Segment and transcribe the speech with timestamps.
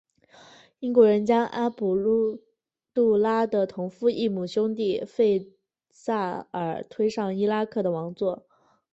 [0.79, 1.95] 英国人将阿卜
[2.91, 5.53] 杜拉的同父异母兄弟费
[5.91, 8.47] 萨尔推上伊拉克的王座。